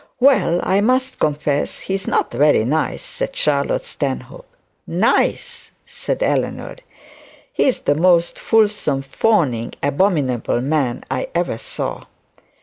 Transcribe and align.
'Well, 0.19 0.59
I 0.63 0.81
must 0.81 1.19
confess 1.19 1.81
he's 1.81 2.07
not 2.07 2.31
very 2.31 2.65
nice,' 2.65 3.03
said 3.05 3.35
Charlotte 3.35 3.85
Stanhope. 3.85 4.47
'Nice!' 4.87 5.69
said 5.85 6.23
Eleanor. 6.23 6.77
'He 7.53 7.65
is 7.65 7.81
the 7.81 7.93
most 7.93 8.39
fulsome, 8.39 9.03
fawning, 9.03 9.75
abominable 9.83 10.59
man 10.59 11.03
I 11.11 11.27
ever 11.35 11.59
saw. 11.59 12.05